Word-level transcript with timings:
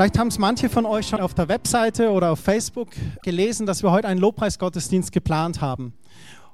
Vielleicht 0.00 0.18
haben 0.18 0.28
es 0.28 0.38
manche 0.38 0.70
von 0.70 0.86
euch 0.86 1.08
schon 1.08 1.20
auf 1.20 1.34
der 1.34 1.48
Webseite 1.48 2.10
oder 2.10 2.30
auf 2.30 2.40
Facebook 2.40 2.88
gelesen, 3.22 3.66
dass 3.66 3.82
wir 3.82 3.90
heute 3.90 4.08
einen 4.08 4.18
Lobpreisgottesdienst 4.18 5.12
geplant 5.12 5.60
haben. 5.60 5.92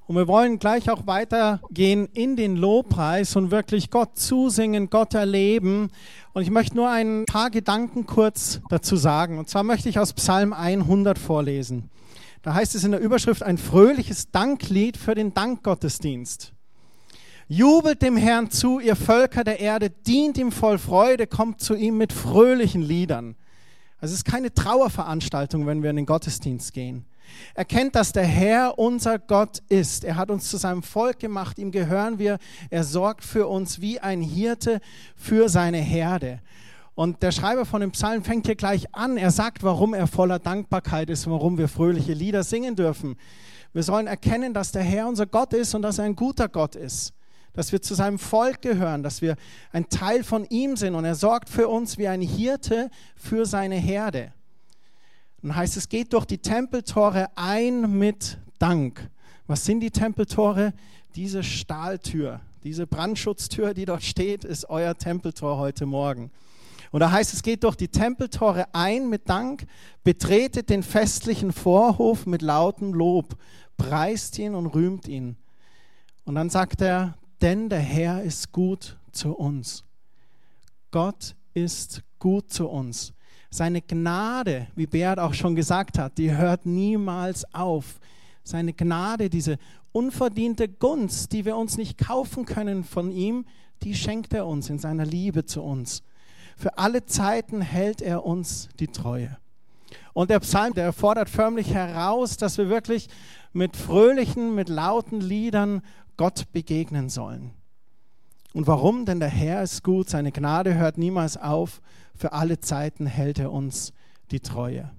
Und 0.08 0.16
wir 0.16 0.26
wollen 0.26 0.58
gleich 0.58 0.90
auch 0.90 1.06
weitergehen 1.06 2.08
in 2.12 2.34
den 2.34 2.56
Lobpreis 2.56 3.36
und 3.36 3.52
wirklich 3.52 3.90
Gott 3.90 4.18
zusingen, 4.18 4.90
Gott 4.90 5.14
erleben. 5.14 5.92
Und 6.32 6.42
ich 6.42 6.50
möchte 6.50 6.74
nur 6.74 6.90
ein 6.90 7.24
paar 7.24 7.50
Gedanken 7.50 8.04
kurz 8.04 8.62
dazu 8.68 8.96
sagen. 8.96 9.38
Und 9.38 9.48
zwar 9.48 9.62
möchte 9.62 9.88
ich 9.88 10.00
aus 10.00 10.12
Psalm 10.12 10.52
100 10.52 11.16
vorlesen. 11.16 11.88
Da 12.42 12.52
heißt 12.52 12.74
es 12.74 12.82
in 12.82 12.90
der 12.90 13.00
Überschrift 13.00 13.44
ein 13.44 13.58
fröhliches 13.58 14.32
Danklied 14.32 14.96
für 14.96 15.14
den 15.14 15.34
Dankgottesdienst. 15.34 16.55
Jubelt 17.48 18.02
dem 18.02 18.16
Herrn 18.16 18.50
zu, 18.50 18.80
ihr 18.80 18.96
Völker 18.96 19.44
der 19.44 19.60
Erde, 19.60 19.88
dient 19.88 20.36
ihm 20.36 20.50
voll 20.50 20.78
Freude, 20.78 21.28
kommt 21.28 21.60
zu 21.60 21.76
ihm 21.76 21.96
mit 21.96 22.12
fröhlichen 22.12 22.82
Liedern. 22.82 23.36
Also 24.00 24.14
es 24.14 24.18
ist 24.18 24.24
keine 24.24 24.52
Trauerveranstaltung, 24.52 25.64
wenn 25.64 25.80
wir 25.80 25.90
in 25.90 25.96
den 25.96 26.06
Gottesdienst 26.06 26.72
gehen. 26.72 27.06
Erkennt, 27.54 27.94
dass 27.94 28.12
der 28.12 28.24
Herr 28.24 28.78
unser 28.80 29.20
Gott 29.20 29.62
ist. 29.68 30.02
Er 30.02 30.16
hat 30.16 30.30
uns 30.30 30.50
zu 30.50 30.56
seinem 30.56 30.82
Volk 30.82 31.20
gemacht, 31.20 31.58
ihm 31.58 31.70
gehören 31.70 32.18
wir. 32.18 32.38
Er 32.70 32.82
sorgt 32.82 33.24
für 33.24 33.46
uns 33.46 33.80
wie 33.80 34.00
ein 34.00 34.22
Hirte 34.22 34.80
für 35.14 35.48
seine 35.48 35.78
Herde. 35.78 36.40
Und 36.96 37.22
der 37.22 37.30
Schreiber 37.30 37.64
von 37.64 37.80
dem 37.80 37.92
Psalm 37.92 38.24
fängt 38.24 38.46
hier 38.46 38.56
gleich 38.56 38.92
an. 38.92 39.16
Er 39.16 39.30
sagt, 39.30 39.62
warum 39.62 39.94
er 39.94 40.08
voller 40.08 40.40
Dankbarkeit 40.40 41.10
ist 41.10 41.30
warum 41.30 41.58
wir 41.58 41.68
fröhliche 41.68 42.12
Lieder 42.12 42.42
singen 42.42 42.74
dürfen. 42.74 43.16
Wir 43.72 43.84
sollen 43.84 44.08
erkennen, 44.08 44.52
dass 44.52 44.72
der 44.72 44.82
Herr 44.82 45.06
unser 45.06 45.26
Gott 45.26 45.52
ist 45.52 45.74
und 45.76 45.82
dass 45.82 45.98
er 45.98 46.06
ein 46.06 46.16
guter 46.16 46.48
Gott 46.48 46.74
ist 46.74 47.15
dass 47.56 47.72
wir 47.72 47.82
zu 47.82 47.94
seinem 47.94 48.18
Volk 48.18 48.62
gehören, 48.62 49.02
dass 49.02 49.22
wir 49.22 49.34
ein 49.72 49.88
Teil 49.88 50.22
von 50.22 50.44
ihm 50.44 50.76
sind 50.76 50.94
und 50.94 51.04
er 51.04 51.14
sorgt 51.14 51.48
für 51.48 51.68
uns 51.68 51.98
wie 51.98 52.06
ein 52.06 52.20
Hirte 52.20 52.90
für 53.16 53.46
seine 53.46 53.76
Herde. 53.76 54.32
Dann 55.42 55.56
heißt 55.56 55.76
es, 55.76 55.88
geht 55.88 56.12
durch 56.12 56.26
die 56.26 56.38
Tempeltore 56.38 57.28
ein 57.34 57.98
mit 57.98 58.38
Dank. 58.58 59.10
Was 59.46 59.64
sind 59.64 59.80
die 59.80 59.90
Tempeltore? 59.90 60.72
Diese 61.14 61.42
Stahltür, 61.42 62.40
diese 62.62 62.86
Brandschutztür, 62.86 63.72
die 63.72 63.86
dort 63.86 64.02
steht, 64.02 64.44
ist 64.44 64.68
euer 64.68 64.94
Tempeltor 64.96 65.56
heute 65.56 65.86
Morgen. 65.86 66.30
Und 66.90 67.00
da 67.00 67.10
heißt 67.10 67.32
es, 67.32 67.42
geht 67.42 67.64
durch 67.64 67.76
die 67.76 67.88
Tempeltore 67.88 68.66
ein 68.74 69.08
mit 69.08 69.28
Dank, 69.28 69.66
betretet 70.04 70.68
den 70.68 70.82
festlichen 70.82 71.52
Vorhof 71.52 72.26
mit 72.26 72.42
lautem 72.42 72.92
Lob, 72.92 73.36
preist 73.76 74.38
ihn 74.38 74.54
und 74.54 74.66
rühmt 74.66 75.08
ihn. 75.08 75.36
Und 76.24 76.34
dann 76.34 76.50
sagt 76.50 76.82
er, 76.82 77.14
denn 77.40 77.68
der 77.68 77.80
Herr 77.80 78.22
ist 78.22 78.52
gut 78.52 78.96
zu 79.12 79.34
uns. 79.34 79.84
Gott 80.90 81.34
ist 81.54 82.02
gut 82.18 82.52
zu 82.52 82.68
uns. 82.68 83.12
Seine 83.50 83.80
Gnade, 83.80 84.66
wie 84.74 84.86
Beat 84.86 85.18
auch 85.18 85.34
schon 85.34 85.54
gesagt 85.54 85.98
hat, 85.98 86.18
die 86.18 86.32
hört 86.32 86.66
niemals 86.66 87.44
auf. 87.54 88.00
Seine 88.42 88.72
Gnade, 88.72 89.30
diese 89.30 89.58
unverdiente 89.92 90.68
Gunst, 90.68 91.32
die 91.32 91.44
wir 91.44 91.56
uns 91.56 91.76
nicht 91.78 91.98
kaufen 91.98 92.44
können 92.44 92.84
von 92.84 93.10
ihm, 93.10 93.46
die 93.82 93.94
schenkt 93.94 94.34
er 94.34 94.46
uns 94.46 94.68
in 94.68 94.78
seiner 94.78 95.04
Liebe 95.04 95.44
zu 95.44 95.62
uns. 95.62 96.02
Für 96.56 96.78
alle 96.78 97.04
Zeiten 97.04 97.60
hält 97.60 98.00
er 98.00 98.24
uns 98.24 98.68
die 98.78 98.88
Treue. 98.88 99.36
Und 100.12 100.30
der 100.30 100.40
Psalm, 100.40 100.72
der 100.74 100.92
fordert 100.92 101.28
förmlich 101.28 101.72
heraus, 101.72 102.36
dass 102.36 102.56
wir 102.56 102.68
wirklich 102.68 103.08
mit 103.52 103.76
fröhlichen, 103.76 104.54
mit 104.54 104.68
lauten 104.68 105.20
Liedern 105.20 105.82
Gott 106.16 106.52
begegnen 106.52 107.08
sollen. 107.08 107.52
Und 108.54 108.66
warum? 108.66 109.04
Denn 109.04 109.20
der 109.20 109.28
Herr 109.28 109.62
ist 109.62 109.82
gut, 109.82 110.08
seine 110.08 110.32
Gnade 110.32 110.74
hört 110.74 110.96
niemals 110.96 111.36
auf, 111.36 111.82
für 112.14 112.32
alle 112.32 112.60
Zeiten 112.60 113.06
hält 113.06 113.38
er 113.38 113.52
uns 113.52 113.92
die 114.30 114.40
Treue. 114.40 114.90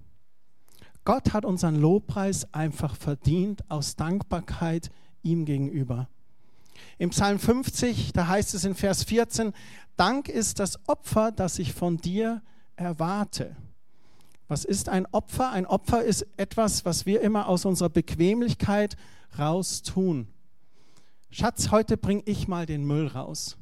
Gott 1.06 1.34
hat 1.34 1.46
unseren 1.46 1.76
Lobpreis 1.76 2.54
einfach 2.54 2.96
verdient 2.96 3.64
aus 3.70 3.96
Dankbarkeit 3.96 4.92
ihm 5.24 5.46
gegenüber. 5.46 6.10
Im 6.98 7.10
Psalm 7.10 7.40
50, 7.40 8.14
da 8.14 8.28
heißt 8.28 8.54
es 8.54 8.64
in 8.64 8.76
Vers 8.76 9.04
14, 9.06 9.54
Dank 9.96 10.30
ist 10.30 10.60
das 10.60 10.78
Opfer, 10.88 11.32
das 11.32 11.58
ich 11.60 11.74
von 11.74 11.98
dir 11.98 12.44
erwarte. 12.76 13.56
Was 14.48 14.66
ist 14.66 14.90
ein 14.90 15.06
Opfer? 15.08 15.52
Ein 15.52 15.66
Opfer 15.66 16.04
ist 16.04 16.28
etwas, 16.38 16.86
was 16.86 17.06
wir 17.06 17.22
immer 17.22 17.48
aus 17.48 17.66
unserer 17.66 17.90
Bequemlichkeit 17.90 18.96
raus 19.38 19.82
tun. 19.82 20.28
Schatz, 21.30 21.72
heute 21.72 21.98
bringe 21.98 22.24
ich 22.26 22.48
mal 22.48 22.66
den 22.66 22.86
Müll 22.86 23.08
raus. 23.08 23.58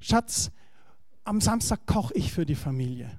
Schatz, 0.00 0.50
am 1.24 1.40
Samstag 1.40 1.86
koche 1.86 2.14
ich 2.14 2.32
für 2.32 2.46
die 2.46 2.54
Familie. 2.54 3.18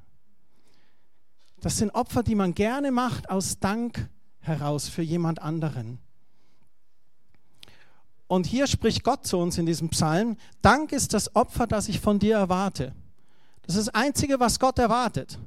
Das 1.62 1.78
sind 1.78 1.92
Opfer, 1.92 2.24
die 2.24 2.36
man 2.36 2.56
gerne 2.56 2.92
macht 2.92 3.30
aus 3.30 3.59
Dank 3.59 4.09
heraus 4.40 4.90
für 4.90 5.04
jemand 5.04 5.42
anderen. 5.42 6.00
Und 8.28 8.48
hier 8.48 8.66
spricht 8.66 9.04
Gott 9.04 9.28
zu 9.28 9.38
uns 9.38 9.58
in 9.58 9.66
diesem 9.66 9.90
Psalm, 9.90 10.38
Dank 10.62 10.92
ist 10.92 11.14
das 11.14 11.36
Opfer, 11.36 11.68
das 11.68 11.90
ich 11.90 12.00
von 12.00 12.18
dir 12.18 12.38
erwarte. 12.38 12.96
Das 13.62 13.76
ist 13.76 13.88
das 13.88 13.96
Einzige, 13.96 14.40
was 14.40 14.59
Gott 14.59 14.80
erwartet. 14.80 15.38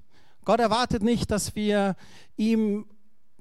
Gott 0.44 0.60
erwartet 0.60 1.02
nicht, 1.02 1.30
dass 1.30 1.56
wir 1.56 1.96
ihm 2.36 2.86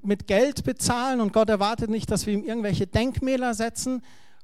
mit 0.01 0.27
Geld 0.27 0.63
bezahlen 0.63 1.21
und 1.21 1.33
Gott 1.33 1.50
erwartet 1.50 1.89
nicht, 1.89 2.09
dass 2.09 2.25
wir 2.25 2.33
ihm 2.33 2.44
irgendwelche 2.44 2.88
Denkmäler 2.88 3.53
setzen. 3.53 4.01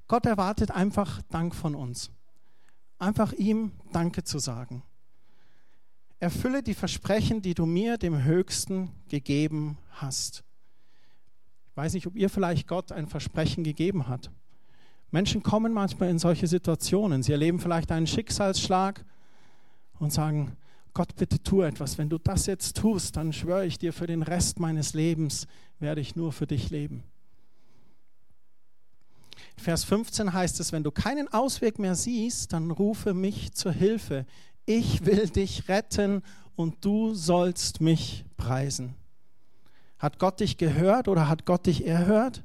Gott 0.09 0.25
erwartet 0.25 0.71
einfach 0.71 1.21
Dank 1.29 1.55
von 1.55 1.75
uns. 1.75 2.11
Einfach 2.97 3.31
ihm 3.31 3.71
Danke 3.93 4.23
zu 4.23 4.39
sagen. 4.39 4.83
Erfülle 6.19 6.63
die 6.63 6.73
Versprechen, 6.73 7.43
die 7.43 7.53
du 7.53 7.65
mir, 7.65 7.97
dem 7.97 8.23
Höchsten, 8.23 8.89
gegeben 9.07 9.77
hast. 9.91 10.43
Ich 11.69 11.77
weiß 11.77 11.93
nicht, 11.93 12.07
ob 12.07 12.15
ihr 12.15 12.29
vielleicht 12.29 12.67
Gott 12.67 12.91
ein 12.91 13.07
Versprechen 13.07 13.63
gegeben 13.63 14.09
habt. 14.09 14.31
Menschen 15.11 15.43
kommen 15.43 15.73
manchmal 15.73 16.09
in 16.09 16.19
solche 16.19 16.47
Situationen. 16.47 17.21
Sie 17.21 17.31
erleben 17.31 17.59
vielleicht 17.59 17.91
einen 17.91 18.07
Schicksalsschlag 18.07 19.05
und 19.99 20.11
sagen, 20.11 20.57
Gott, 20.93 21.15
bitte 21.15 21.41
tu 21.41 21.61
etwas. 21.61 21.99
Wenn 21.99 22.09
du 22.09 22.17
das 22.17 22.47
jetzt 22.47 22.75
tust, 22.77 23.15
dann 23.15 23.31
schwöre 23.31 23.67
ich 23.67 23.77
dir, 23.77 23.93
für 23.93 24.07
den 24.07 24.23
Rest 24.23 24.59
meines 24.59 24.95
Lebens 24.95 25.45
werde 25.79 26.01
ich 26.01 26.15
nur 26.15 26.33
für 26.33 26.47
dich 26.47 26.71
leben. 26.71 27.03
Vers 29.59 29.83
15 29.83 30.33
heißt 30.33 30.59
es, 30.59 30.71
wenn 30.71 30.83
du 30.83 30.91
keinen 30.91 31.27
Ausweg 31.27 31.79
mehr 31.79 31.95
siehst, 31.95 32.53
dann 32.53 32.71
rufe 32.71 33.13
mich 33.13 33.53
zur 33.53 33.71
Hilfe. 33.71 34.25
Ich 34.65 35.05
will 35.05 35.27
dich 35.29 35.67
retten 35.67 36.23
und 36.55 36.83
du 36.85 37.13
sollst 37.13 37.81
mich 37.81 38.25
preisen. 38.37 38.95
Hat 39.97 40.19
Gott 40.19 40.39
dich 40.39 40.57
gehört 40.57 41.07
oder 41.07 41.27
hat 41.27 41.45
Gott 41.45 41.65
dich 41.65 41.85
erhört? 41.85 42.43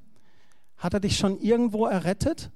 Hat 0.76 0.94
er 0.94 1.00
dich 1.00 1.16
schon 1.16 1.40
irgendwo 1.40 1.86
errettet? 1.86 2.50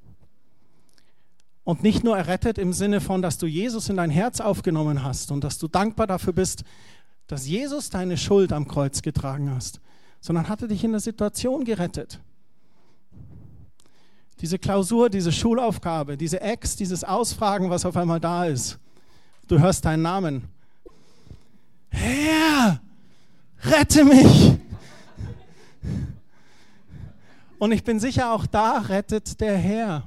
Und 1.64 1.82
nicht 1.82 2.02
nur 2.02 2.16
errettet 2.16 2.58
im 2.58 2.72
Sinne 2.72 3.00
von, 3.00 3.22
dass 3.22 3.38
du 3.38 3.46
Jesus 3.46 3.88
in 3.88 3.96
dein 3.96 4.10
Herz 4.10 4.40
aufgenommen 4.40 5.04
hast 5.04 5.30
und 5.30 5.44
dass 5.44 5.58
du 5.58 5.69
dankbar 5.69 6.06
dafür 6.06 6.32
bist, 6.32 6.64
dass 7.26 7.46
Jesus 7.46 7.90
deine 7.90 8.16
Schuld 8.16 8.52
am 8.52 8.66
Kreuz 8.66 9.02
getragen 9.02 9.50
hast, 9.50 9.80
sondern 10.20 10.48
hat 10.48 10.62
er 10.62 10.69
dich 10.69 10.82
in 10.82 10.92
der 10.92 11.00
Situation 11.00 11.64
gerettet 11.64 12.20
diese 14.41 14.59
Klausur, 14.59 15.10
diese 15.10 15.32
Schulaufgabe, 15.32 16.16
diese 16.16 16.41
Ex, 16.41 16.76
dieses 16.76 17.03
Ausfragen, 17.04 17.71
was 17.71 17.84
auf 17.84 17.97
einmal 17.97 18.21
da 18.21 18.44
ist. 18.44 18.78
Du 19.49 19.59
hörst 19.59 19.84
deinen 19.84 20.03
Namen. 20.03 20.49
Herr, 21.91 22.81
rette 23.62 24.04
mich. 24.04 24.59
Und 27.59 27.72
ich 27.72 27.82
bin 27.82 27.99
sicher, 27.99 28.32
auch 28.32 28.47
da 28.47 28.78
rettet 28.78 29.40
der 29.40 29.56
Herr. 29.56 30.06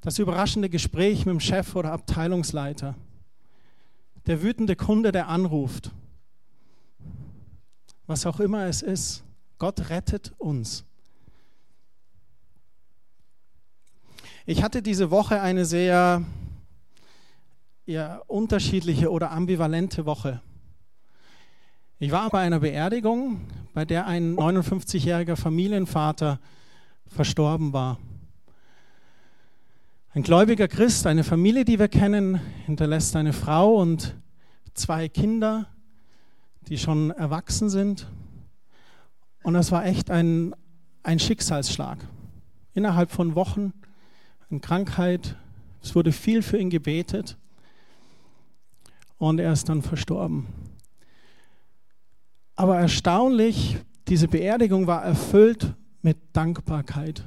Das 0.00 0.18
überraschende 0.18 0.70
Gespräch 0.70 1.26
mit 1.26 1.34
dem 1.34 1.40
Chef 1.40 1.76
oder 1.76 1.92
Abteilungsleiter. 1.92 2.94
Der 4.26 4.42
wütende 4.42 4.76
Kunde, 4.76 5.12
der 5.12 5.28
anruft. 5.28 5.90
Was 8.06 8.24
auch 8.24 8.40
immer 8.40 8.64
es 8.64 8.80
ist. 8.80 9.22
Gott 9.58 9.90
rettet 9.90 10.32
uns. 10.38 10.84
Ich 14.46 14.62
hatte 14.62 14.80
diese 14.80 15.10
Woche 15.10 15.42
eine 15.42 15.66
sehr 15.66 16.24
ja, 17.84 18.22
unterschiedliche 18.26 19.10
oder 19.10 19.32
ambivalente 19.32 20.06
Woche. 20.06 20.40
Ich 21.98 22.10
war 22.10 22.30
bei 22.30 22.40
einer 22.40 22.60
Beerdigung, 22.60 23.42
bei 23.74 23.84
der 23.84 24.06
ein 24.06 24.34
59-jähriger 24.36 25.36
Familienvater 25.36 26.40
verstorben 27.06 27.74
war. 27.74 27.98
Ein 30.14 30.22
gläubiger 30.22 30.68
Christ, 30.68 31.06
eine 31.06 31.22
Familie, 31.22 31.66
die 31.66 31.78
wir 31.78 31.88
kennen, 31.88 32.40
hinterlässt 32.64 33.14
eine 33.16 33.34
Frau 33.34 33.74
und 33.74 34.16
zwei 34.72 35.10
Kinder, 35.10 35.68
die 36.62 36.78
schon 36.78 37.10
erwachsen 37.10 37.68
sind. 37.68 38.06
Und 39.42 39.52
das 39.52 39.70
war 39.70 39.84
echt 39.84 40.10
ein, 40.10 40.54
ein 41.02 41.18
Schicksalsschlag. 41.18 41.98
Innerhalb 42.72 43.10
von 43.10 43.34
Wochen 43.34 43.74
in 44.50 44.60
Krankheit. 44.60 45.36
Es 45.82 45.94
wurde 45.94 46.12
viel 46.12 46.42
für 46.42 46.58
ihn 46.58 46.70
gebetet. 46.70 47.36
und 49.18 49.38
er 49.38 49.52
ist 49.52 49.68
dann 49.68 49.82
verstorben. 49.82 50.46
Aber 52.56 52.78
erstaunlich, 52.78 53.76
diese 54.08 54.28
Beerdigung 54.28 54.86
war 54.86 55.04
erfüllt 55.04 55.74
mit 56.00 56.16
Dankbarkeit. 56.32 57.22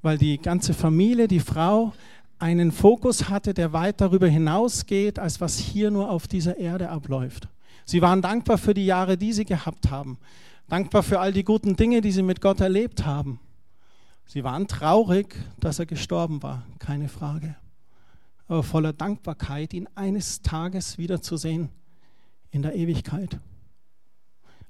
Weil 0.00 0.16
die 0.16 0.38
ganze 0.38 0.72
Familie, 0.72 1.26
die 1.26 1.40
Frau, 1.40 1.92
einen 2.38 2.70
Fokus 2.70 3.28
hatte, 3.28 3.54
der 3.54 3.72
weit 3.72 4.00
darüber 4.00 4.28
hinausgeht, 4.28 5.18
als 5.18 5.40
was 5.40 5.58
hier 5.58 5.90
nur 5.90 6.08
auf 6.08 6.28
dieser 6.28 6.56
Erde 6.56 6.88
abläuft. 6.88 7.48
Sie 7.84 8.00
waren 8.00 8.22
dankbar 8.22 8.58
für 8.58 8.74
die 8.74 8.86
Jahre, 8.86 9.18
die 9.18 9.32
sie 9.32 9.44
gehabt 9.44 9.90
haben, 9.90 10.16
dankbar 10.68 11.02
für 11.02 11.18
all 11.18 11.32
die 11.32 11.42
guten 11.42 11.74
Dinge, 11.74 12.00
die 12.00 12.12
sie 12.12 12.22
mit 12.22 12.40
Gott 12.40 12.60
erlebt 12.60 13.04
haben. 13.04 13.40
Sie 14.30 14.44
waren 14.44 14.68
traurig, 14.68 15.34
dass 15.58 15.78
er 15.78 15.86
gestorben 15.86 16.42
war, 16.42 16.62
keine 16.78 17.08
Frage, 17.08 17.56
aber 18.46 18.62
voller 18.62 18.92
Dankbarkeit, 18.92 19.72
ihn 19.72 19.88
eines 19.94 20.42
Tages 20.42 20.98
wiederzusehen 20.98 21.70
in 22.50 22.60
der 22.60 22.74
Ewigkeit. 22.74 23.40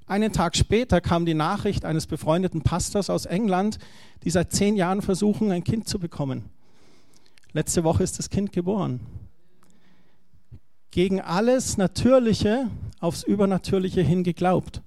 Einen 0.05 0.31
Tag 0.31 0.55
später 0.55 1.01
kam 1.01 1.25
die 1.25 1.33
Nachricht 1.33 1.83
eines 1.83 2.07
befreundeten 2.07 2.61
Pastors 2.61 3.09
aus 3.09 3.25
England, 3.25 3.79
die 4.23 4.29
seit 4.29 4.53
zehn 4.53 4.77
Jahren 4.77 5.01
versuchen, 5.01 5.51
ein 5.51 5.65
Kind 5.65 5.89
zu 5.89 5.99
bekommen. 5.99 6.45
Letzte 7.51 7.83
Woche 7.83 8.03
ist 8.03 8.17
das 8.17 8.29
Kind 8.29 8.53
geboren. 8.53 9.01
Gegen 10.89 11.19
alles 11.19 11.75
Natürliche 11.75 12.69
aufs 13.01 13.23
Übernatürliche 13.23 14.01
hin 14.01 14.23
geglaubt. 14.23 14.81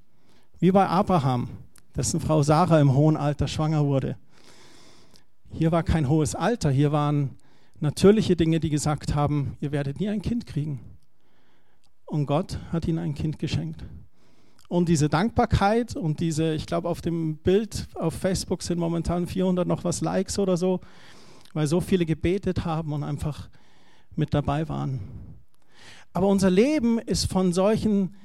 Wie 0.61 0.71
bei 0.71 0.89
Abraham, 0.89 1.51
dessen 1.95 2.21
Frau 2.21 2.43
Sarah 2.43 2.81
im 2.81 2.95
hohen 2.95 3.19
Alter 3.19 3.49
schwanger 3.49 3.85
wurde. 3.85 4.17
Hier 5.55 5.71
war 5.71 5.83
kein 5.83 6.09
hohes 6.09 6.35
Alter, 6.35 6.71
hier 6.71 6.93
waren 6.93 7.37
natürliche 7.79 8.37
Dinge, 8.37 8.59
die 8.59 8.71
gesagt 8.71 9.15
haben, 9.15 9.59
ihr 9.61 9.71
werdet 9.71 10.01
nie 10.01 10.09
ein 10.09 10.23
Kind 10.23 10.47
kriegen. 10.47 10.81
Und 12.07 12.25
Gott 12.25 12.59
hat 12.73 12.89
ihnen 12.89 12.99
ein 12.99 13.15
Kind 13.15 13.39
geschenkt. 13.39 13.85
Und 14.69 14.89
diese 14.89 15.11
Dankbarkeit 15.11 15.95
und 15.95 16.21
diese, 16.21 16.55
ich 16.55 16.65
glaube, 16.65 16.89
auf 16.89 17.03
dem 17.03 17.37
Bild 17.37 17.87
auf 17.95 18.15
Facebook 18.15 18.63
sind 18.63 18.79
momentan 18.79 19.27
400 19.27 19.69
noch 19.69 19.85
was 19.85 20.01
Likes 20.01 20.39
oder 20.39 20.57
so, 20.57 20.81
weil 21.53 21.67
so 21.67 21.83
viele 21.83 22.07
gebetet 22.07 22.65
haben 22.65 22.95
und 22.95 23.05
einfach 23.05 23.51
mit 24.17 24.33
dabei 24.33 24.71
waren. 24.71 25.01
Aber 26.15 26.29
unser 26.29 26.51
Leben 26.51 26.99
ist 26.99 27.31
von 27.31 27.53
solchen 27.53 28.17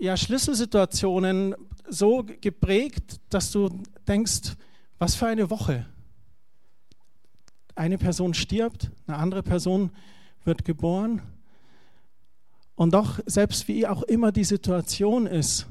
ja, 0.00 0.16
Schlüsselsituationen 0.16 1.54
so 1.88 2.24
geprägt, 2.40 3.20
dass 3.30 3.52
du 3.52 3.70
denkst, 4.08 4.56
was 4.98 5.14
für 5.14 5.28
eine 5.28 5.48
Woche. 5.48 5.86
Eine 7.76 7.98
Person 7.98 8.34
stirbt, 8.34 8.90
eine 9.06 9.18
andere 9.18 9.42
Person 9.42 9.90
wird 10.44 10.64
geboren. 10.64 11.22
Und 12.74 12.94
doch, 12.94 13.20
selbst 13.26 13.68
wie 13.68 13.86
auch 13.86 14.02
immer 14.02 14.32
die 14.32 14.44
Situation 14.44 15.26
ist, 15.26 15.66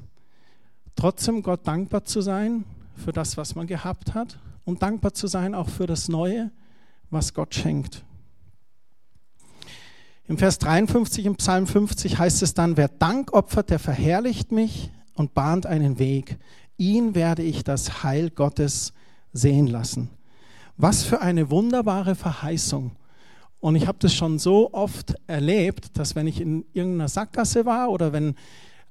trotzdem 0.96 1.44
Gott 1.44 1.68
dankbar 1.68 2.06
zu 2.06 2.22
sein 2.22 2.64
für 2.96 3.12
das, 3.12 3.38
was 3.38 3.56
man 3.56 3.68
gehabt 3.68 4.14
hat 4.14 4.40
und 4.64 4.82
dankbar 4.82 5.14
zu 5.14 5.28
sein 5.28 5.54
auch 5.54 5.68
für 5.68 5.88
das 5.88 6.08
Neue, 6.08 6.52
was 7.10 7.34
Gott 7.34 7.54
schenkt. 7.54 8.06
Im 10.28 10.38
Vers 10.38 10.58
53 10.60 11.26
im 11.26 11.36
Psalm 11.36 11.68
50 11.68 12.18
heißt 12.18 12.42
es 12.42 12.54
dann, 12.56 12.78
wer 12.78 12.88
Dank 12.88 13.34
opfert, 13.34 13.70
der 13.70 13.80
verherrlicht 13.80 14.52
mich 14.52 14.90
und 15.14 15.36
bahnt 15.36 15.68
einen 15.68 16.00
Weg. 16.00 16.38
Ihn 16.78 17.14
werde 17.14 17.44
ich 17.44 17.64
das 17.64 18.04
Heil 18.04 18.32
Gottes 18.32 18.94
sehen 19.34 19.68
lassen. 19.68 20.10
Was 20.78 21.04
für 21.04 21.22
eine 21.22 21.50
wunderbare 21.50 22.16
Verheißung. 22.16 22.92
Und 23.60 23.76
ich 23.76 23.88
habe 23.88 23.98
das 24.00 24.14
schon 24.14 24.40
so 24.40 24.74
oft 24.74 25.16
erlebt, 25.26 25.98
dass 25.98 26.16
wenn 26.16 26.28
ich 26.28 26.42
in 26.42 26.66
irgendeiner 26.74 27.08
Sackgasse 27.08 27.66
war 27.66 27.90
oder 27.90 28.14
wenn 28.14 28.36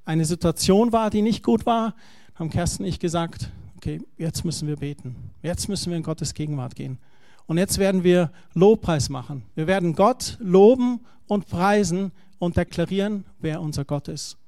eine 0.04 0.24
Situation 0.24 0.92
war, 0.92 1.10
die 1.10 1.22
nicht 1.22 1.42
gut 1.42 1.66
war, 1.66 1.94
haben 2.34 2.50
Kerstin 2.50 2.84
und 2.84 2.88
ich 2.88 2.98
gesagt, 2.98 3.50
okay, 3.76 4.00
jetzt 4.16 4.44
müssen 4.44 4.66
wir 4.66 4.76
beten. 4.76 5.14
Jetzt 5.42 5.68
müssen 5.68 5.90
wir 5.90 5.96
in 5.96 6.02
Gottes 6.02 6.34
Gegenwart 6.34 6.74
gehen. 6.74 6.98
Und 7.46 7.58
jetzt 7.58 7.78
werden 7.78 8.02
wir 8.02 8.32
Lobpreis 8.54 9.10
machen. 9.10 9.42
Wir 9.54 9.66
werden 9.66 9.94
Gott 9.94 10.38
loben 10.40 11.00
und 11.26 11.46
preisen 11.46 12.12
und 12.38 12.56
deklarieren, 12.56 13.24
wer 13.38 13.60
unser 13.60 13.84
Gott 13.84 14.08
ist. 14.08 14.38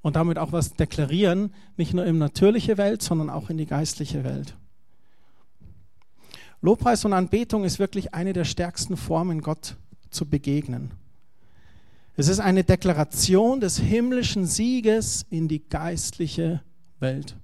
Und 0.00 0.14
damit 0.14 0.38
auch 0.38 0.52
was 0.52 0.74
deklarieren, 0.74 1.52
nicht 1.76 1.92
nur 1.92 2.06
in 2.06 2.18
natürliche 2.18 2.78
Welt, 2.78 3.02
sondern 3.02 3.28
auch 3.30 3.50
in 3.50 3.58
die 3.58 3.66
geistliche 3.66 4.22
Welt. 4.22 4.56
Lobpreis 6.60 7.04
und 7.04 7.12
Anbetung 7.12 7.64
ist 7.64 7.78
wirklich 7.78 8.14
eine 8.14 8.32
der 8.32 8.44
stärksten 8.44 8.96
Formen, 8.96 9.40
Gott 9.40 9.76
zu 10.10 10.26
begegnen. 10.26 10.92
Es 12.16 12.28
ist 12.28 12.40
eine 12.40 12.64
Deklaration 12.64 13.60
des 13.60 13.78
himmlischen 13.78 14.46
Sieges 14.46 15.26
in 15.28 15.48
die 15.48 15.68
geistliche 15.68 16.62
Welt. 16.98 17.36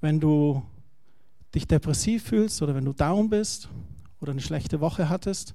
Wenn 0.00 0.18
du 0.18 0.62
dich 1.54 1.66
depressiv 1.66 2.24
fühlst 2.24 2.62
oder 2.62 2.74
wenn 2.74 2.86
du 2.86 2.94
down 2.94 3.28
bist 3.28 3.68
oder 4.20 4.32
eine 4.32 4.40
schlechte 4.40 4.80
Woche 4.80 5.10
hattest, 5.10 5.54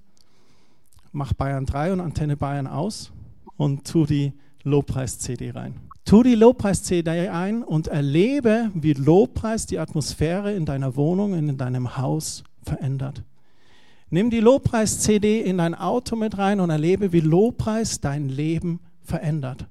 mach 1.12 1.34
Bayern 1.34 1.66
3 1.66 1.94
und 1.94 2.02
Antenne 2.02 2.38
Bayern 2.38 2.68
aus 2.68 3.12
und 3.58 3.88
tu 3.88 4.06
die 4.06 4.34
Lobpreis-CD 4.64 5.52
rein. 5.52 5.80
Tu 6.08 6.24
die 6.24 6.36
Lobpreis-CD 6.36 7.28
ein 7.28 7.64
und 7.64 7.90
erlebe, 7.90 8.72
wie 8.74 8.94
Lobpreis 8.94 9.66
die 9.66 9.78
Atmosphäre 9.78 10.54
in 10.54 10.64
deiner 10.64 10.96
Wohnung, 10.96 11.34
in 11.34 11.58
deinem 11.58 11.98
Haus 11.98 12.46
verändert. 12.64 13.24
Nimm 14.10 14.30
die 14.30 14.40
Lobpreis-CD 14.40 15.42
in 15.42 15.58
dein 15.58 15.76
Auto 15.76 16.16
mit 16.16 16.38
rein 16.38 16.62
und 16.62 16.70
erlebe, 16.70 17.12
wie 17.12 17.20
Lobpreis 17.20 18.00
dein 18.00 18.30
Leben 18.30 18.80
verändert. 19.02 19.68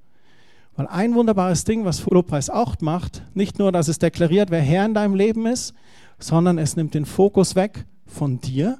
Weil 0.76 0.88
ein 0.88 1.14
wunderbares 1.14 1.64
Ding, 1.64 1.86
was 1.86 2.04
Lobpreis 2.04 2.50
auch 2.50 2.74
macht, 2.82 3.22
nicht 3.32 3.58
nur, 3.58 3.72
dass 3.72 3.88
es 3.88 3.98
deklariert, 3.98 4.50
wer 4.50 4.60
Herr 4.60 4.84
in 4.84 4.92
deinem 4.92 5.14
Leben 5.14 5.46
ist, 5.46 5.72
sondern 6.18 6.58
es 6.58 6.76
nimmt 6.76 6.92
den 6.92 7.06
Fokus 7.06 7.54
weg 7.56 7.86
von 8.04 8.42
dir 8.42 8.76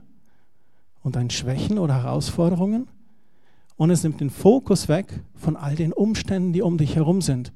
und 1.03 1.17
deinen 1.17 1.31
Schwächen 1.31 1.79
oder 1.79 2.03
Herausforderungen 2.03 2.87
und 3.77 3.91
es 3.91 4.03
nimmt 4.03 4.21
den 4.21 4.31
Fokus 4.31 4.89
weg 4.89 5.23
von 5.35 5.57
all 5.57 5.75
den 5.75 5.93
Umständen, 5.93 6.53
die 6.53 6.63
um 6.63 6.79
dich 6.79 6.97
herum 6.97 7.21
sind. 7.21 7.53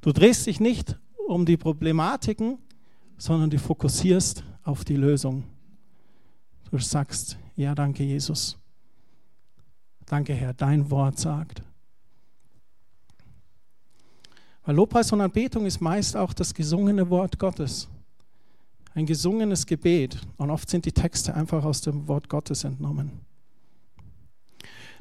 Du 0.00 0.12
drehst 0.12 0.46
dich 0.46 0.60
nicht 0.60 0.98
um 1.26 1.46
die 1.46 1.56
Problematiken, 1.56 2.58
sondern 3.16 3.50
du 3.50 3.58
fokussierst 3.58 4.44
auf 4.62 4.84
die 4.84 4.96
Lösung. 4.96 5.44
Du 6.70 6.78
sagst, 6.78 7.38
ja, 7.56 7.74
danke 7.74 8.04
Jesus. 8.04 8.58
Danke 10.06 10.34
Herr, 10.34 10.52
dein 10.52 10.90
Wort 10.90 11.18
sagt. 11.18 11.62
Weil 14.64 14.76
Lobpreis 14.76 15.12
und 15.12 15.20
Anbetung 15.20 15.66
ist 15.66 15.80
meist 15.80 16.16
auch 16.16 16.32
das 16.32 16.54
gesungene 16.54 17.08
Wort 17.10 17.38
Gottes 17.38 17.88
ein 18.94 19.06
gesungenes 19.06 19.66
Gebet. 19.66 20.20
Und 20.36 20.50
oft 20.50 20.70
sind 20.70 20.86
die 20.86 20.92
Texte 20.92 21.34
einfach 21.34 21.64
aus 21.64 21.80
dem 21.80 22.08
Wort 22.08 22.28
Gottes 22.28 22.64
entnommen. 22.64 23.20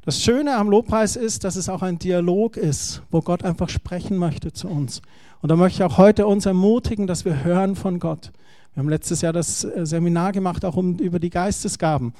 Das 0.06 0.22
Schöne 0.22 0.58
am 0.58 0.70
Lobpreis 0.70 1.16
ist, 1.16 1.46
dass 1.46 1.56
es 1.56 1.70
auch 1.70 1.82
ein 1.82 1.98
Dialog 1.98 2.58
ist, 2.58 3.02
wo 3.10 3.22
Gott 3.22 3.46
einfach 3.46 3.70
sprechen 3.70 4.18
möchte 4.18 4.52
zu 4.52 4.68
uns. 4.68 5.02
Und 5.42 5.48
da 5.48 5.56
möchte 5.56 5.78
ich 5.82 5.84
auch 5.90 5.98
heute 5.98 6.28
uns 6.28 6.46
ermutigen, 6.46 7.08
dass 7.08 7.24
wir 7.24 7.46
hören 7.46 7.78
von 7.78 8.00
Gott. 8.00 8.34
Wir 8.74 8.82
haben 8.82 8.90
letztes 8.90 9.22
Jahr 9.22 9.32
das 9.32 9.64
äh, 9.64 9.86
Seminar 9.86 10.34
gemacht, 10.34 10.66
auch 10.66 10.76
um, 10.76 10.98
über 10.98 11.20
die 11.20 11.30
Geistesgaben. 11.30 12.14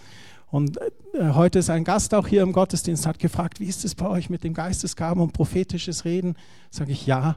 Und 0.50 0.78
äh, 0.78 1.32
heute 1.34 1.60
ist 1.60 1.70
ein 1.70 1.84
Gast 1.84 2.14
auch 2.14 2.26
hier 2.26 2.42
im 2.44 2.54
Gottesdienst, 2.54 3.06
hat 3.06 3.20
gefragt, 3.20 3.60
wie 3.60 3.66
ist 3.66 3.84
es 3.84 3.96
bei 3.96 4.08
euch 4.08 4.30
mit 4.30 4.46
dem 4.46 4.54
Geistesgaben 4.54 5.22
und 5.22 5.34
prophetisches 5.34 6.06
Reden? 6.06 6.36
Sage 6.70 6.94
ich, 6.94 7.06
ja, 7.06 7.36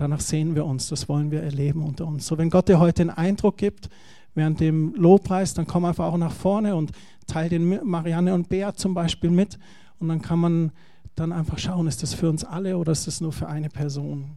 Danach 0.00 0.20
sehen 0.20 0.54
wir 0.54 0.64
uns, 0.64 0.88
das 0.88 1.10
wollen 1.10 1.30
wir 1.30 1.42
erleben 1.42 1.84
unter 1.84 2.06
uns. 2.06 2.26
So, 2.26 2.38
wenn 2.38 2.48
Gott 2.48 2.70
dir 2.70 2.80
heute 2.80 3.02
einen 3.02 3.10
Eindruck 3.10 3.58
gibt, 3.58 3.90
während 4.34 4.60
dem 4.60 4.94
Lobpreis, 4.94 5.54
dann 5.54 5.66
komm 5.66 5.84
einfach 5.84 6.06
auch 6.06 6.16
nach 6.16 6.32
vorne 6.32 6.76
und 6.76 6.92
teile 7.26 7.50
den 7.50 7.86
Marianne 7.88 8.34
und 8.34 8.48
Bea 8.48 8.74
zum 8.74 8.94
Beispiel 8.94 9.30
mit. 9.30 9.58
Und 9.98 10.08
dann 10.08 10.22
kann 10.22 10.38
man 10.38 10.72
dann 11.14 11.32
einfach 11.32 11.58
schauen, 11.58 11.86
ist 11.86 12.02
das 12.02 12.14
für 12.14 12.28
uns 12.28 12.44
alle 12.44 12.78
oder 12.78 12.92
ist 12.92 13.06
das 13.06 13.20
nur 13.20 13.32
für 13.32 13.48
eine 13.48 13.68
Person? 13.68 14.36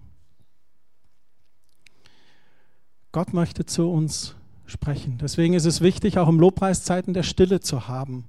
Gott 3.11 3.33
möchte 3.33 3.65
zu 3.65 3.89
uns 3.89 4.35
sprechen. 4.65 5.17
Deswegen 5.21 5.53
ist 5.53 5.65
es 5.65 5.81
wichtig, 5.81 6.17
auch 6.17 6.27
im 6.27 6.39
Lobpreiszeiten 6.39 7.13
der 7.13 7.23
Stille 7.23 7.59
zu 7.59 7.87
haben, 7.87 8.25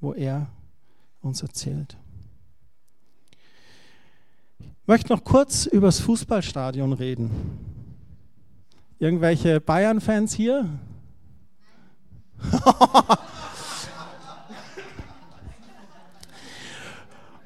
wo 0.00 0.12
er 0.12 0.48
uns 1.20 1.42
erzählt 1.42 1.96
möchte 4.88 5.12
noch 5.12 5.22
kurz 5.22 5.66
über 5.66 5.88
das 5.88 6.00
Fußballstadion 6.00 6.94
reden. 6.94 7.30
Irgendwelche 9.00 9.60
Bayern-Fans 9.60 10.34
hier? 10.34 10.68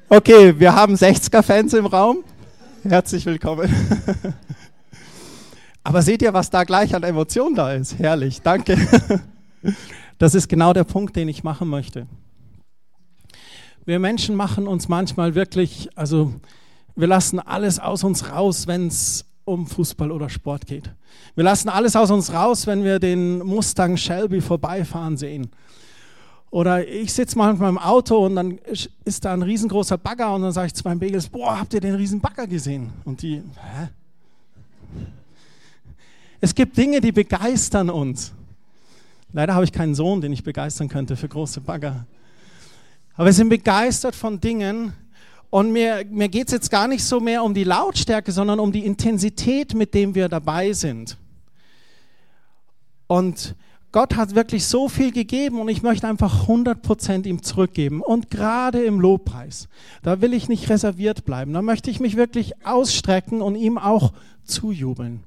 okay, 0.09 0.59
wir 0.59 0.73
haben 0.73 0.95
60er-Fans 0.95 1.75
im 1.75 1.85
Raum. 1.85 2.23
Herzlich 2.81 3.27
willkommen. 3.27 3.71
Aber 5.83 6.01
seht 6.01 6.23
ihr, 6.23 6.33
was 6.33 6.49
da 6.49 6.63
gleich 6.63 6.95
an 6.95 7.03
Emotionen 7.03 7.53
da 7.53 7.71
ist? 7.73 7.99
Herrlich, 7.99 8.41
danke. 8.41 8.75
Das 10.19 10.35
ist 10.35 10.47
genau 10.47 10.73
der 10.73 10.83
Punkt, 10.83 11.15
den 11.15 11.27
ich 11.27 11.43
machen 11.43 11.67
möchte. 11.67 12.05
Wir 13.83 13.99
Menschen 13.99 14.35
machen 14.35 14.67
uns 14.67 14.87
manchmal 14.87 15.35
wirklich, 15.35 15.89
also 15.95 16.33
wir 16.95 17.07
lassen 17.07 17.39
alles 17.39 17.79
aus 17.79 18.03
uns 18.03 18.29
raus, 18.31 18.67
wenn 18.67 18.87
es 18.87 19.25
um 19.45 19.67
Fußball 19.67 20.11
oder 20.11 20.29
Sport 20.29 20.65
geht. 20.65 20.89
Wir 21.35 21.43
lassen 21.43 21.69
alles 21.69 21.95
aus 21.95 22.11
uns 22.11 22.31
raus, 22.31 22.67
wenn 22.67 22.83
wir 22.83 22.99
den 22.99 23.39
Mustang 23.39 23.97
Shelby 23.97 24.41
vorbeifahren 24.41 25.17
sehen. 25.17 25.49
Oder 26.49 26.87
ich 26.87 27.11
sitze 27.11 27.37
manchmal 27.37 27.69
im 27.69 27.79
Auto 27.79 28.25
und 28.25 28.35
dann 28.35 28.59
ist 29.05 29.25
da 29.25 29.33
ein 29.33 29.41
riesengroßer 29.41 29.97
Bagger 29.97 30.35
und 30.35 30.43
dann 30.43 30.51
sage 30.51 30.67
ich 30.67 30.73
zu 30.75 30.83
meinem 30.87 30.99
Bagels, 30.99 31.27
boah, 31.27 31.59
habt 31.59 31.73
ihr 31.73 31.81
den 31.81 31.95
riesen 31.95 32.21
Bagger 32.21 32.45
gesehen? 32.45 32.91
Und 33.05 33.21
die, 33.23 33.37
hä? 33.37 33.89
Es 36.39 36.53
gibt 36.53 36.77
Dinge, 36.77 37.01
die 37.01 37.11
begeistern 37.11 37.89
uns. 37.89 38.33
Leider 39.31 39.55
habe 39.55 39.65
ich 39.65 39.71
keinen 39.71 39.95
Sohn, 39.95 40.21
den 40.21 40.31
ich 40.31 40.43
begeistern 40.43 40.89
könnte 40.89 41.15
für 41.15 41.27
große 41.27 41.59
Bagger. 41.61 42.05
Aber 43.15 43.25
wir 43.25 43.33
sind 43.33 43.49
begeistert 43.49 44.15
von 44.15 44.39
Dingen 44.39 44.93
und 45.53 45.71
mir, 45.71 46.03
mir 46.09 46.29
geht 46.29 46.47
es 46.47 46.51
jetzt 46.51 46.71
gar 46.71 46.87
nicht 46.87 47.03
so 47.03 47.19
mehr 47.19 47.43
um 47.43 47.53
die 47.53 47.63
Lautstärke, 47.63 48.31
sondern 48.31 48.59
um 48.59 48.71
die 48.71 48.83
Intensität, 48.83 49.75
mit 49.75 49.93
dem 49.93 50.15
wir 50.15 50.27
dabei 50.27 50.73
sind. 50.73 51.15
Und 53.05 53.53
Gott 53.91 54.15
hat 54.15 54.33
wirklich 54.33 54.65
so 54.65 54.89
viel 54.89 55.11
gegeben 55.11 55.61
und 55.61 55.69
ich 55.69 55.83
möchte 55.83 56.07
einfach 56.07 56.47
100% 56.47 57.27
ihm 57.27 57.43
zurückgeben. 57.43 58.01
Und 58.01 58.31
gerade 58.31 58.83
im 58.83 58.99
Lobpreis, 58.99 59.67
da 60.01 60.21
will 60.21 60.33
ich 60.33 60.49
nicht 60.49 60.71
reserviert 60.71 61.23
bleiben. 61.23 61.53
Da 61.53 61.61
möchte 61.61 61.91
ich 61.91 61.99
mich 61.99 62.15
wirklich 62.15 62.65
ausstrecken 62.65 63.43
und 63.43 63.53
ihm 63.53 63.77
auch 63.77 64.13
zujubeln. 64.43 65.23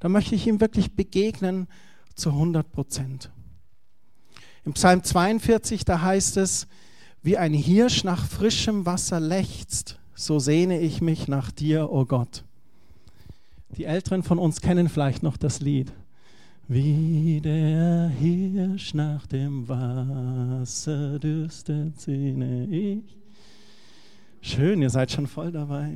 Da 0.00 0.08
möchte 0.08 0.34
ich 0.34 0.48
ihm 0.48 0.60
wirklich 0.60 0.96
begegnen 0.96 1.68
zu 2.16 2.30
100%. 2.30 3.28
Im 4.64 4.72
Psalm 4.72 5.04
42, 5.04 5.84
da 5.84 6.02
heißt 6.02 6.38
es, 6.38 6.66
wie 7.24 7.38
ein 7.38 7.54
Hirsch 7.54 8.04
nach 8.04 8.26
frischem 8.26 8.84
Wasser 8.84 9.18
lechzt, 9.18 9.98
so 10.14 10.38
sehne 10.38 10.78
ich 10.78 11.00
mich 11.00 11.26
nach 11.26 11.50
dir, 11.50 11.90
o 11.90 12.00
oh 12.00 12.04
Gott. 12.04 12.44
Die 13.78 13.86
Älteren 13.86 14.22
von 14.22 14.38
uns 14.38 14.60
kennen 14.60 14.90
vielleicht 14.90 15.22
noch 15.22 15.38
das 15.38 15.60
Lied. 15.60 15.90
Wie 16.68 17.40
der 17.42 18.08
Hirsch 18.08 18.92
nach 18.92 19.26
dem 19.26 19.66
Wasser 19.66 21.18
dürstet, 21.18 21.98
sehne 21.98 22.66
ich. 22.66 23.02
Schön, 24.42 24.82
ihr 24.82 24.90
seid 24.90 25.10
schon 25.10 25.26
voll 25.26 25.50
dabei. 25.50 25.94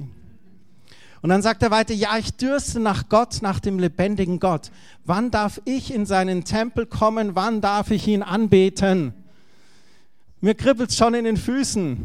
Und 1.20 1.28
dann 1.28 1.42
sagt 1.42 1.62
er 1.62 1.70
weiter, 1.70 1.92
ja, 1.92 2.16
ich 2.16 2.32
dürste 2.32 2.80
nach 2.80 3.10
Gott, 3.10 3.42
nach 3.42 3.60
dem 3.60 3.78
lebendigen 3.78 4.40
Gott. 4.40 4.70
Wann 5.04 5.30
darf 5.30 5.60
ich 5.66 5.92
in 5.92 6.06
seinen 6.06 6.44
Tempel 6.44 6.86
kommen? 6.86 7.34
Wann 7.34 7.60
darf 7.60 7.90
ich 7.90 8.08
ihn 8.08 8.22
anbeten? 8.22 9.12
Mir 10.40 10.54
kribbelt 10.54 10.92
schon 10.92 11.14
in 11.14 11.24
den 11.24 11.36
Füßen. 11.36 11.98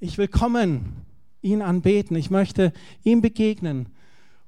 Ich 0.00 0.18
will 0.18 0.28
kommen, 0.28 1.06
ihn 1.40 1.62
anbeten. 1.62 2.16
Ich 2.16 2.30
möchte 2.30 2.72
ihm 3.02 3.22
begegnen. 3.22 3.88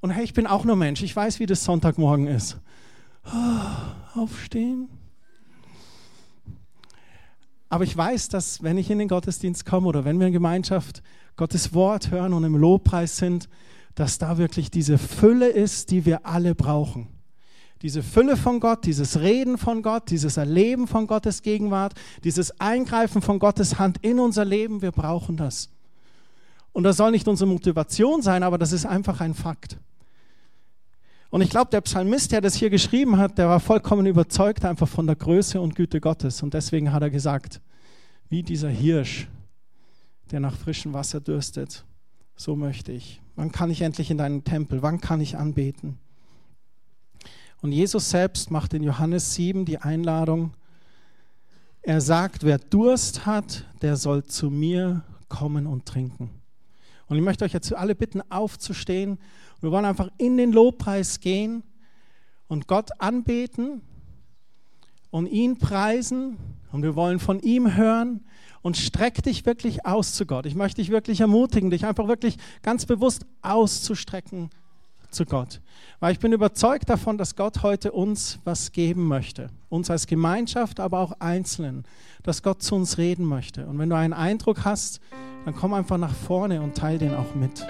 Und 0.00 0.10
hey, 0.10 0.24
ich 0.24 0.34
bin 0.34 0.46
auch 0.46 0.64
nur 0.64 0.76
Mensch. 0.76 1.02
Ich 1.02 1.16
weiß, 1.16 1.40
wie 1.40 1.46
das 1.46 1.64
Sonntagmorgen 1.64 2.26
ist. 2.26 2.58
Oh, 3.26 4.20
aufstehen. 4.20 4.88
Aber 7.70 7.84
ich 7.84 7.96
weiß, 7.96 8.28
dass 8.28 8.62
wenn 8.62 8.76
ich 8.76 8.90
in 8.90 8.98
den 8.98 9.08
Gottesdienst 9.08 9.64
komme 9.64 9.86
oder 9.86 10.04
wenn 10.04 10.20
wir 10.20 10.26
in 10.26 10.32
Gemeinschaft 10.32 11.02
Gottes 11.36 11.72
Wort 11.72 12.10
hören 12.10 12.32
und 12.32 12.44
im 12.44 12.56
Lobpreis 12.56 13.16
sind, 13.16 13.48
dass 13.94 14.18
da 14.18 14.38
wirklich 14.38 14.70
diese 14.70 14.98
Fülle 14.98 15.48
ist, 15.48 15.90
die 15.90 16.04
wir 16.04 16.26
alle 16.26 16.54
brauchen. 16.54 17.13
Diese 17.84 18.02
Fülle 18.02 18.38
von 18.38 18.60
Gott, 18.60 18.86
dieses 18.86 19.20
Reden 19.20 19.58
von 19.58 19.82
Gott, 19.82 20.08
dieses 20.08 20.38
Erleben 20.38 20.88
von 20.88 21.06
Gottes 21.06 21.42
Gegenwart, 21.42 21.92
dieses 22.24 22.58
Eingreifen 22.58 23.20
von 23.20 23.38
Gottes 23.38 23.78
Hand 23.78 23.98
in 24.00 24.18
unser 24.18 24.46
Leben, 24.46 24.80
wir 24.80 24.90
brauchen 24.90 25.36
das. 25.36 25.68
Und 26.72 26.84
das 26.84 26.96
soll 26.96 27.10
nicht 27.10 27.28
unsere 27.28 27.46
Motivation 27.46 28.22
sein, 28.22 28.42
aber 28.42 28.56
das 28.56 28.72
ist 28.72 28.86
einfach 28.86 29.20
ein 29.20 29.34
Fakt. 29.34 29.76
Und 31.28 31.42
ich 31.42 31.50
glaube, 31.50 31.70
der 31.72 31.82
Psalmist, 31.82 32.32
der 32.32 32.40
das 32.40 32.54
hier 32.54 32.70
geschrieben 32.70 33.18
hat, 33.18 33.36
der 33.36 33.50
war 33.50 33.60
vollkommen 33.60 34.06
überzeugt 34.06 34.64
einfach 34.64 34.88
von 34.88 35.06
der 35.06 35.16
Größe 35.16 35.60
und 35.60 35.74
Güte 35.74 36.00
Gottes. 36.00 36.42
Und 36.42 36.54
deswegen 36.54 36.90
hat 36.90 37.02
er 37.02 37.10
gesagt, 37.10 37.60
wie 38.30 38.42
dieser 38.42 38.70
Hirsch, 38.70 39.28
der 40.30 40.40
nach 40.40 40.56
frischem 40.56 40.94
Wasser 40.94 41.20
dürstet, 41.20 41.84
so 42.34 42.56
möchte 42.56 42.92
ich. 42.92 43.20
Wann 43.36 43.52
kann 43.52 43.70
ich 43.70 43.82
endlich 43.82 44.10
in 44.10 44.16
deinen 44.16 44.42
Tempel? 44.42 44.80
Wann 44.80 45.02
kann 45.02 45.20
ich 45.20 45.36
anbeten? 45.36 45.98
Und 47.64 47.72
Jesus 47.72 48.10
selbst 48.10 48.50
macht 48.50 48.74
in 48.74 48.82
Johannes 48.82 49.32
7 49.36 49.64
die 49.64 49.78
Einladung, 49.78 50.52
er 51.80 52.02
sagt, 52.02 52.44
wer 52.44 52.58
Durst 52.58 53.24
hat, 53.24 53.64
der 53.80 53.96
soll 53.96 54.22
zu 54.22 54.50
mir 54.50 55.02
kommen 55.30 55.66
und 55.66 55.86
trinken. 55.86 56.28
Und 57.06 57.16
ich 57.16 57.22
möchte 57.22 57.42
euch 57.42 57.54
jetzt 57.54 57.72
alle 57.72 57.94
bitten, 57.94 58.20
aufzustehen 58.30 59.18
wir 59.62 59.70
wollen 59.70 59.86
einfach 59.86 60.10
in 60.18 60.36
den 60.36 60.52
Lobpreis 60.52 61.20
gehen 61.20 61.62
und 62.48 62.68
Gott 62.68 62.90
anbeten 62.98 63.80
und 65.08 65.26
ihn 65.26 65.56
preisen 65.56 66.36
und 66.70 66.82
wir 66.82 66.96
wollen 66.96 67.18
von 67.18 67.40
ihm 67.40 67.74
hören 67.74 68.26
und 68.60 68.76
streck 68.76 69.22
dich 69.22 69.46
wirklich 69.46 69.86
aus 69.86 70.12
zu 70.12 70.26
Gott. 70.26 70.44
Ich 70.44 70.54
möchte 70.54 70.82
dich 70.82 70.90
wirklich 70.90 71.22
ermutigen, 71.22 71.70
dich 71.70 71.86
einfach 71.86 72.08
wirklich 72.08 72.36
ganz 72.60 72.84
bewusst 72.84 73.24
auszustrecken 73.40 74.50
zu 75.14 75.24
Gott. 75.24 75.60
Weil 76.00 76.12
ich 76.12 76.18
bin 76.18 76.32
überzeugt 76.32 76.90
davon, 76.90 77.16
dass 77.16 77.36
Gott 77.36 77.62
heute 77.62 77.92
uns 77.92 78.38
was 78.44 78.72
geben 78.72 79.06
möchte. 79.06 79.48
Uns 79.68 79.90
als 79.90 80.06
Gemeinschaft, 80.06 80.80
aber 80.80 80.98
auch 80.98 81.12
Einzelnen. 81.20 81.84
Dass 82.22 82.42
Gott 82.42 82.62
zu 82.62 82.74
uns 82.74 82.98
reden 82.98 83.24
möchte. 83.24 83.66
Und 83.66 83.78
wenn 83.78 83.90
du 83.90 83.96
einen 83.96 84.12
Eindruck 84.12 84.64
hast, 84.64 85.00
dann 85.44 85.54
komm 85.54 85.72
einfach 85.72 85.98
nach 85.98 86.14
vorne 86.14 86.60
und 86.60 86.76
teile 86.76 86.98
den 86.98 87.14
auch 87.14 87.34
mit. 87.34 87.66